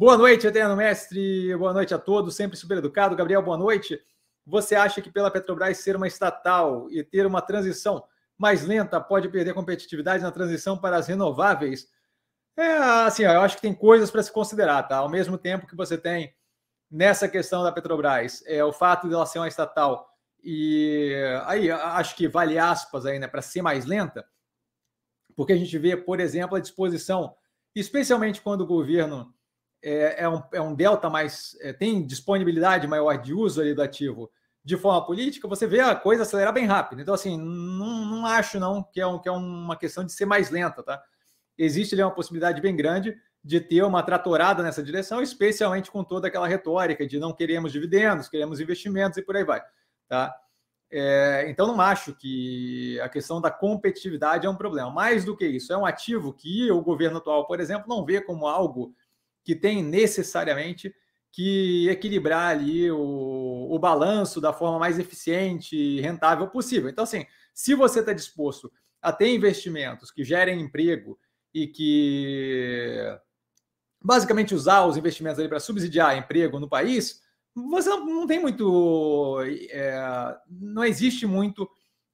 [0.00, 1.54] Boa noite, Eterno Mestre.
[1.58, 3.14] Boa noite a todos, sempre super educado.
[3.14, 4.00] Gabriel, boa noite.
[4.46, 8.02] Você acha que pela Petrobras ser uma estatal e ter uma transição
[8.38, 11.86] mais lenta pode perder competitividade na transição para as renováveis?
[12.56, 14.96] É assim, eu acho que tem coisas para se considerar, tá?
[14.96, 16.34] Ao mesmo tempo que você tem
[16.90, 20.08] nessa questão da Petrobras, é o fato de ela ser uma estatal
[20.42, 21.14] e
[21.44, 24.26] aí acho que vale aspas aí, né, para ser mais lenta,
[25.36, 27.36] porque a gente vê, por exemplo, a disposição,
[27.74, 29.30] especialmente quando o governo
[29.82, 33.82] é, é, um, é um delta mais, é, tem disponibilidade maior de uso ali do
[33.82, 34.30] ativo
[34.62, 37.00] de forma política, você vê a coisa acelerar bem rápido.
[37.00, 40.26] Então, assim, não, não acho não que é, um, que é uma questão de ser
[40.26, 41.02] mais lenta, tá?
[41.56, 46.28] Existe ali uma possibilidade bem grande de ter uma tratorada nessa direção, especialmente com toda
[46.28, 49.62] aquela retórica de não queremos dividendos, queremos investimentos e por aí vai,
[50.06, 50.34] tá?
[50.92, 54.90] É, então, não acho que a questão da competitividade é um problema.
[54.90, 58.20] Mais do que isso, é um ativo que o governo atual, por exemplo, não vê
[58.20, 58.92] como algo
[59.44, 60.94] que tem necessariamente
[61.32, 66.90] que equilibrar ali o, o balanço da forma mais eficiente e rentável possível.
[66.90, 67.24] Então, assim,
[67.54, 71.18] se você está disposto a ter investimentos que gerem emprego
[71.54, 72.96] e que
[74.02, 77.20] basicamente usar os investimentos ali para subsidiar emprego no país,
[77.54, 79.38] você não, tem muito.
[79.70, 81.68] É, não existe muito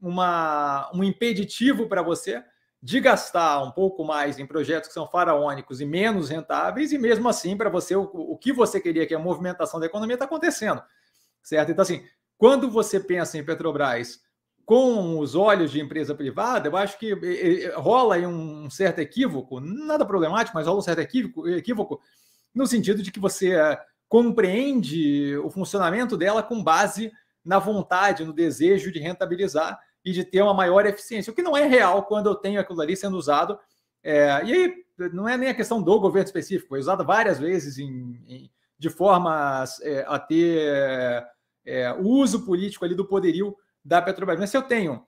[0.00, 2.42] uma, um impeditivo para você
[2.82, 7.28] de gastar um pouco mais em projetos que são faraônicos e menos rentáveis, e mesmo
[7.28, 10.24] assim, para você, o, o, que você queria, que é a movimentação da economia, está
[10.24, 10.82] acontecendo.
[11.40, 11.70] Certo?
[11.70, 12.04] Então, assim,
[12.36, 14.20] quando você pensa em Petrobras
[14.64, 17.14] com os olhos de empresa privada, eu acho que
[17.76, 22.00] rola aí um certo equívoco, nada problemático, mas rola um certo equívoco, equívoco
[22.52, 27.12] no sentido de que você eh, compreende o funcionamento dela com base
[27.44, 31.56] na vontade, no desejo de rentabilizar e de ter uma maior eficiência, o que não
[31.56, 33.58] é real quando eu tenho aquilo ali sendo usado.
[34.02, 34.74] É, e aí
[35.12, 38.90] não é nem a questão do governo específico, é usado várias vezes em, em, de
[38.90, 41.24] forma é, a ter
[41.64, 44.38] é, o uso político ali do poderio da Petrobras.
[44.38, 45.06] Mas se eu tenho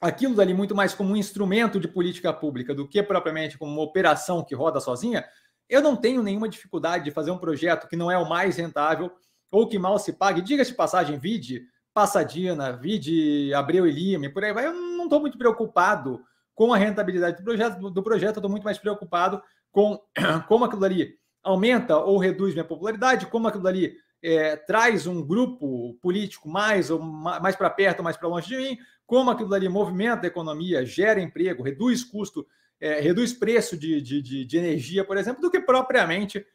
[0.00, 3.82] aquilo dali muito mais como um instrumento de política pública do que propriamente como uma
[3.82, 5.24] operação que roda sozinha,
[5.68, 9.12] eu não tenho nenhuma dificuldade de fazer um projeto que não é o mais rentável
[9.50, 10.42] ou que mal se pague.
[10.42, 11.66] Diga-se de passagem, vide
[11.98, 16.22] Passadina, Vide, Abreu e Lima e por aí vai, eu não estou muito preocupado
[16.54, 19.42] com a rentabilidade do projeto, do projeto, estou muito mais preocupado
[19.72, 20.00] com
[20.46, 25.94] como aquilo ali aumenta ou reduz minha popularidade, como aquilo ali é, traz um grupo
[25.94, 30.24] político mais ou mais para perto, mais para longe de mim, como aquilo ali movimenta
[30.24, 32.46] a economia, gera emprego, reduz custo,
[32.80, 36.46] é, reduz preço de, de, de, de, energia, por exemplo, do que propriamente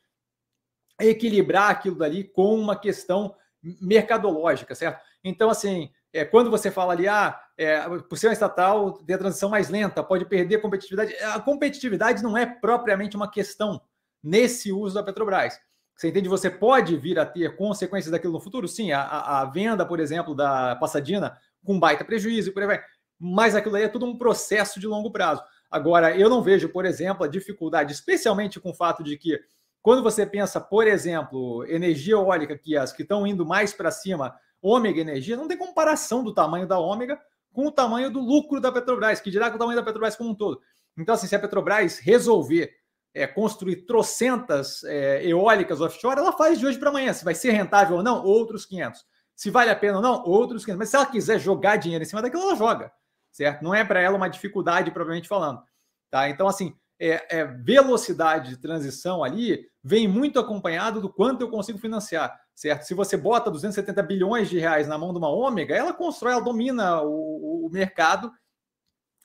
[1.01, 3.35] equilibrar aquilo dali com uma questão
[3.81, 5.01] mercadológica, certo?
[5.23, 9.19] Então, assim, é, quando você fala ali, ah, é, por ser uma estatal, tem a
[9.19, 11.15] transição mais lenta, pode perder competitividade.
[11.23, 13.81] A competitividade não é propriamente uma questão
[14.21, 15.59] nesse uso da Petrobras.
[15.95, 16.29] Você entende?
[16.29, 18.67] Você pode vir a ter consequências daquilo no futuro?
[18.67, 22.81] Sim, a, a venda, por exemplo, da Passadina com baita prejuízo e por aí vai.
[23.19, 25.41] Mas aquilo aí é tudo um processo de longo prazo.
[25.69, 29.39] Agora, eu não vejo, por exemplo, a dificuldade, especialmente com o fato de que,
[29.81, 34.35] quando você pensa, por exemplo, energia eólica, que as que estão indo mais para cima
[34.63, 37.19] Ômega Energia, não tem comparação do tamanho da Ômega
[37.51, 40.29] com o tamanho do lucro da Petrobras, que dirá com o tamanho da Petrobras como
[40.29, 40.59] um todo.
[40.97, 42.71] Então, assim, se a Petrobras resolver
[43.13, 47.13] é, construir trocentas é, eólicas offshore, ela faz de hoje para amanhã.
[47.13, 49.05] Se vai ser rentável ou não, outros 500.
[49.35, 50.79] Se vale a pena ou não, outros 500.
[50.79, 52.91] Mas se ela quiser jogar dinheiro em cima daquilo, ela joga,
[53.31, 53.63] certo?
[53.63, 55.61] Não é para ela uma dificuldade, propriamente falando.
[56.09, 56.29] Tá?
[56.29, 61.77] Então, assim, é, é, velocidade de transição ali vem muito acompanhado do quanto eu consigo
[61.77, 62.83] financiar certo?
[62.83, 66.41] Se você bota 270 bilhões de reais na mão de uma ômega, ela constrói, ela
[66.41, 68.31] domina o, o mercado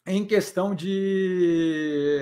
[0.06, 2.18] em questão de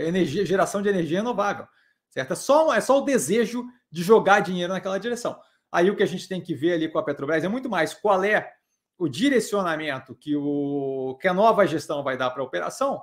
[0.00, 1.66] energia, geração de energia renovável,
[2.08, 2.32] certo?
[2.32, 5.38] É só, é só o desejo de jogar dinheiro naquela direção.
[5.70, 7.94] Aí o que a gente tem que ver ali com a Petrobras é muito mais
[7.94, 8.52] qual é
[8.98, 13.00] o direcionamento que, o, que a nova gestão vai dar para a operação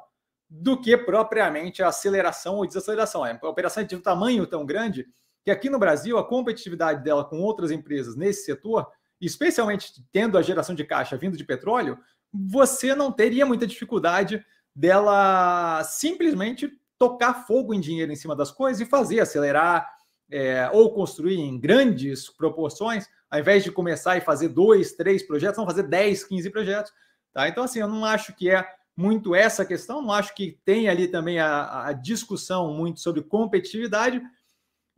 [0.50, 3.24] do que propriamente a aceleração ou desaceleração.
[3.24, 5.08] A operação é de um tamanho tão grande
[5.46, 8.88] que aqui no Brasil a competitividade dela com outras empresas nesse setor,
[9.22, 12.00] especialmente tendo a geração de caixa vindo de petróleo,
[12.34, 14.44] você não teria muita dificuldade
[14.76, 19.88] dela simplesmente tocar fogo em dinheiro em cima das coisas e fazer acelerar
[20.32, 25.58] é, ou construir em grandes proporções, ao invés de começar e fazer dois, três projetos,
[25.58, 26.92] vão fazer 10, 15 projetos.
[27.32, 27.48] Tá?
[27.48, 28.68] Então, assim, eu não acho que é
[28.98, 34.20] muito essa questão, não acho que tem ali também a, a discussão muito sobre competitividade,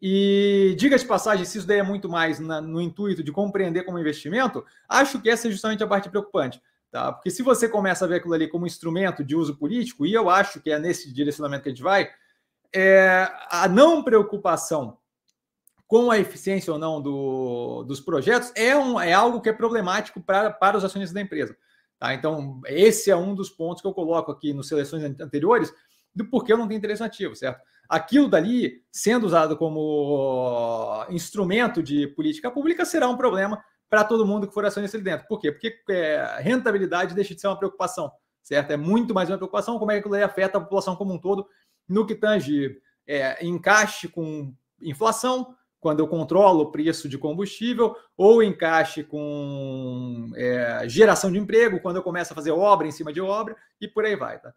[0.01, 3.83] e diga de passagem, se isso daí é muito mais na, no intuito de compreender
[3.83, 6.61] como investimento, acho que essa é justamente a parte preocupante.
[6.91, 7.11] Tá?
[7.11, 10.29] Porque se você começa a ver aquilo ali como instrumento de uso político, e eu
[10.29, 12.09] acho que é nesse direcionamento que a gente vai,
[12.73, 14.97] é, a não preocupação
[15.87, 20.21] com a eficiência ou não do, dos projetos é, um, é algo que é problemático
[20.21, 21.57] pra, para os acionistas da empresa.
[21.97, 22.13] Tá?
[22.13, 25.73] Então, esse é um dos pontos que eu coloco aqui nas seleções anteriores
[26.13, 27.61] do porquê eu não tenho interesse ativo, certo?
[27.89, 34.47] Aquilo dali, sendo usado como instrumento de política pública, será um problema para todo mundo
[34.47, 35.27] que for acionista ali dentro.
[35.27, 35.51] Por quê?
[35.51, 38.11] Porque é, rentabilidade deixa de ser uma preocupação,
[38.43, 38.71] certo?
[38.71, 41.47] É muito mais uma preocupação como é que aquilo afeta a população como um todo
[41.87, 48.43] no que tange é, encaixe com inflação, quando eu controlo o preço de combustível, ou
[48.43, 53.21] encaixe com é, geração de emprego, quando eu começo a fazer obra em cima de
[53.21, 54.39] obra, e por aí vai.
[54.39, 54.53] Tá?